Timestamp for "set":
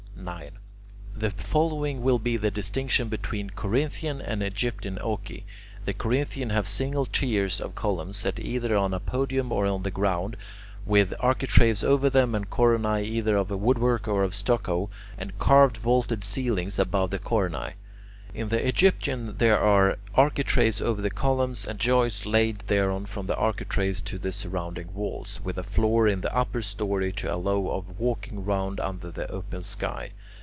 8.17-8.37